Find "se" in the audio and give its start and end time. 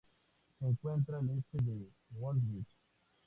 0.57-0.65